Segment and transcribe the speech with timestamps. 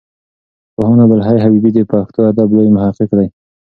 [0.75, 3.27] پوهاند عبدالحی حبیبي د پښتو ادب لوی محقق دی.